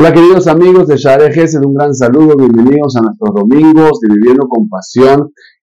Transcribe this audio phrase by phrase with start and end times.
[0.00, 1.30] Hola queridos amigos de Share
[1.62, 5.30] un gran saludo, bienvenidos a nuestros domingos de Viviendo con Pasión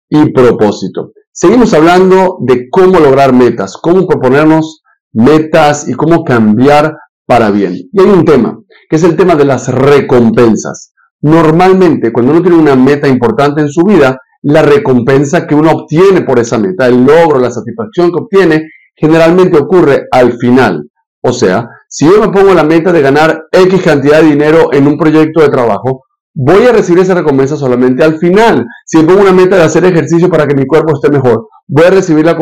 [0.10, 1.14] y Propósito.
[1.32, 4.82] Seguimos hablando de cómo lograr metas, cómo proponernos
[5.14, 7.78] metas y cómo cambiar para bien.
[7.94, 8.60] Y hay un tema,
[8.90, 10.94] que es el tema de las recompensas.
[11.22, 16.24] Normalmente, cuando uno tiene una meta importante en su vida, la recompensa que uno obtiene
[16.24, 20.84] por esa meta, el logro, la satisfacción que obtiene, generalmente ocurre al final.
[21.22, 24.88] O sea, si yo me pongo la meta de ganar X cantidad de dinero en
[24.88, 26.04] un proyecto de trabajo,
[26.34, 28.66] voy a recibir esa recompensa solamente al final.
[28.86, 31.86] Si me pongo una meta de hacer ejercicio para que mi cuerpo esté mejor, voy
[31.86, 32.34] a recibir la,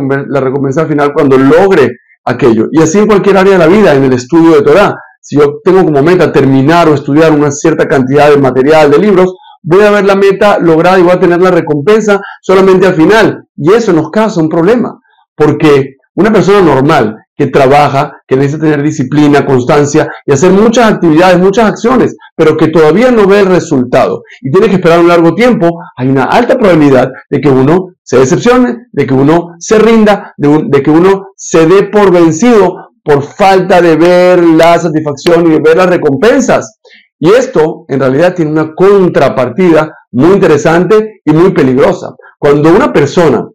[0.42, 1.90] recompensa al final cuando logre
[2.26, 2.66] aquello.
[2.72, 4.96] Y así en cualquier área de la vida, en el estudio de Torah.
[5.22, 9.36] Si yo tengo como meta terminar o estudiar una cierta cantidad de material, de libros,
[9.64, 13.48] voy a ver la meta lograda y voy a tener la recompensa solamente al final.
[13.55, 15.00] Y eso nos causa un problema,
[15.36, 21.40] porque una persona normal que trabaja, que necesita tener disciplina, constancia y hacer muchas actividades,
[21.40, 25.34] muchas acciones, pero que todavía no ve el resultado y tiene que esperar un largo
[25.36, 30.34] tiempo, hay una alta probabilidad de que uno se decepcione, de que uno se rinda,
[30.38, 35.60] de, que uno se dé por vencido por falta de ver la satisfacción y de
[35.60, 36.80] ver las recompensas.
[37.20, 42.16] Y esto en realidad tiene una contrapartida muy interesante y muy peligrosa.
[42.40, 43.48] Cuando una persona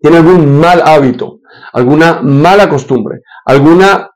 [0.00, 1.38] tiene algún mal hábito,
[1.72, 4.10] alguna mala costumbre, alguna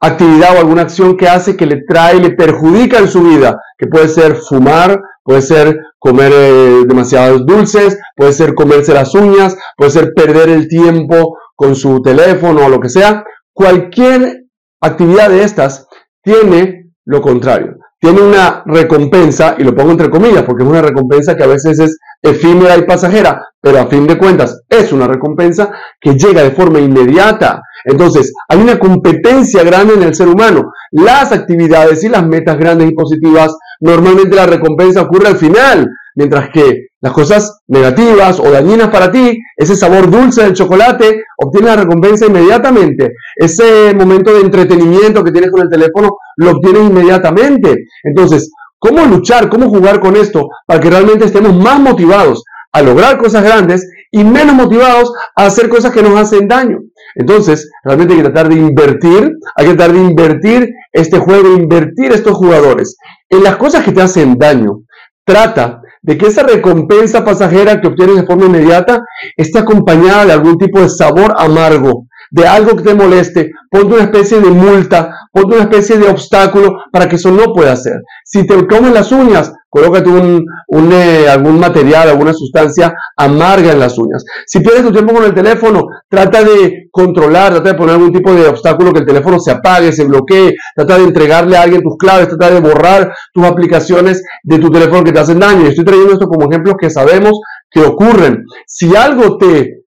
[0.00, 3.86] actividad o alguna acción que hace que le trae, le perjudica en su vida, que
[3.86, 9.92] puede ser fumar, puede ser comer eh, demasiados dulces, puede ser comerse las uñas, puede
[9.92, 13.24] ser perder el tiempo con su teléfono o lo que sea.
[13.52, 14.42] Cualquier
[14.80, 15.86] actividad de estas
[16.22, 17.76] tiene lo contrario.
[18.02, 21.78] Tiene una recompensa, y lo pongo entre comillas, porque es una recompensa que a veces
[21.78, 26.50] es efímera y pasajera, pero a fin de cuentas es una recompensa que llega de
[26.50, 27.62] forma inmediata.
[27.84, 30.72] Entonces, hay una competencia grande en el ser humano.
[30.90, 35.86] Las actividades y las metas grandes y positivas, normalmente la recompensa ocurre al final,
[36.16, 41.66] mientras que las cosas negativas o dañinas para ti, ese sabor dulce del chocolate, obtiene
[41.66, 43.12] la recompensa inmediatamente.
[43.36, 47.84] Ese momento de entretenimiento que tienes con el teléfono, lo obtienes inmediatamente.
[48.04, 48.50] Entonces,
[48.84, 52.42] ¿Cómo luchar, cómo jugar con esto para que realmente estemos más motivados
[52.72, 56.78] a lograr cosas grandes y menos motivados a hacer cosas que nos hacen daño?
[57.14, 62.10] Entonces, realmente hay que tratar de invertir, hay que tratar de invertir este juego, invertir
[62.10, 62.96] estos jugadores
[63.28, 64.80] en las cosas que te hacen daño.
[65.24, 69.00] Trata de que esa recompensa pasajera que obtienes de forma inmediata
[69.36, 74.04] esté acompañada de algún tipo de sabor amargo, de algo que te moleste, ponte una
[74.04, 78.00] especie de multa, ponte una especie de obstáculo para que eso no pueda ser.
[78.24, 84.24] Si te comen las uñas, colócate eh, algún material, alguna sustancia amarga en las uñas.
[84.46, 88.32] Si pierdes tu tiempo con el teléfono, trata de controlar, trata de poner algún tipo
[88.32, 91.98] de obstáculo que el teléfono se apague, se bloquee, trata de entregarle a alguien tus
[91.98, 95.66] claves, trata de borrar tus aplicaciones de tu teléfono que te hacen daño.
[95.66, 97.40] Y estoy trayendo esto como ejemplos que sabemos
[97.70, 98.44] que ocurren.
[98.66, 99.81] Si algo te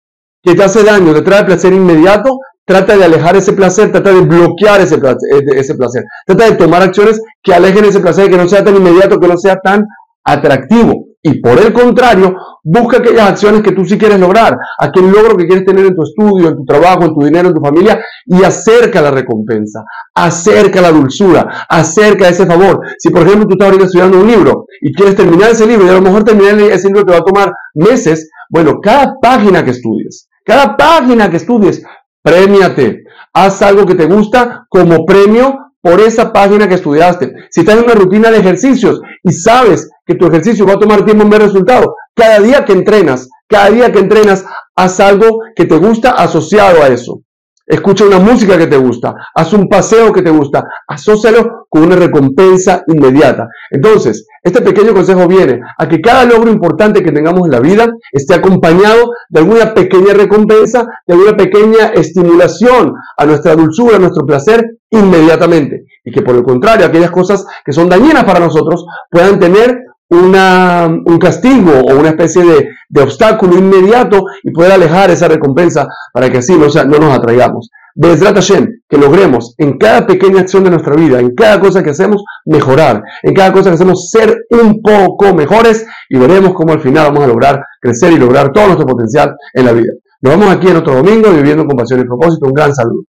[0.44, 4.22] que te hace daño, te trae placer inmediato, trata de alejar ese placer, trata de
[4.22, 8.38] bloquear ese placer, eh, ese placer, trata de tomar acciones que alejen ese placer, que
[8.38, 9.85] no sea tan inmediato, que no sea tan
[10.24, 11.07] atractivo.
[11.24, 15.46] Y por el contrario, busca aquellas acciones que tú sí quieres lograr, aquel logro que
[15.46, 18.44] quieres tener en tu estudio, en tu trabajo, en tu dinero, en tu familia, y
[18.44, 19.84] acerca la recompensa,
[20.16, 22.80] acerca la dulzura, acerca ese favor.
[22.97, 25.90] Si por ejemplo tú estás ahorita estudiando un libro y quieres terminar ese libro, y
[25.90, 29.72] a lo mejor terminar ese libro te va a tomar meses, bueno, cada página que
[29.72, 31.84] estudies, cada página que estudies,
[32.22, 33.03] premiate.
[33.34, 37.34] Haz algo que te gusta como premio por esa página que estudiaste.
[37.50, 41.06] Si estás en una rutina de ejercicios y sabes que tu ejercicio va a tomar
[41.06, 45.66] tiempo en ver resultados, cada día que entrenas, cada día que entrenas, haz algo que
[45.66, 47.22] te gusta asociado a eso.
[47.71, 51.95] Escucha una música que te gusta, haz un paseo que te gusta, asócialo con una
[51.95, 53.47] recompensa inmediata.
[53.69, 57.87] Entonces, este pequeño consejo viene a que cada logro importante que tengamos en la vida
[58.11, 64.25] esté acompañado de alguna pequeña recompensa, de alguna pequeña estimulación a nuestra dulzura, a nuestro
[64.25, 65.85] placer inmediatamente.
[66.03, 69.77] Y que por el contrario, aquellas cosas que son dañinas para nosotros puedan tener
[70.12, 76.40] un castigo o una especie de, obstáculo inmediato y poder alejar esa recompensa para que
[76.40, 77.69] así no, no nos atraigamos.
[77.96, 81.90] Bezrat Hashem, que logremos en cada pequeña acción de nuestra vida, en cada cosa que
[81.90, 86.81] hacemos, mejorar, en cada cosa que hacemos, ser un poco mejores y veremos cómo al
[86.81, 89.92] final vamos a lograr crecer y lograr todo nuestro potencial en la vida.
[90.22, 92.46] Nos vemos aquí en otro domingo viviendo con pasión y propósito.
[92.46, 93.04] Un gran saludo.